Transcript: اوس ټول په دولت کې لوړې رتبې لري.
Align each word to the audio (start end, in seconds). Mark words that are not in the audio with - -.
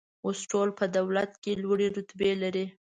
اوس 0.25 0.39
ټول 0.51 0.69
په 0.79 0.85
دولت 0.95 1.31
کې 1.43 1.51
لوړې 1.63 1.87
رتبې 1.97 2.31
لري. 2.43 2.65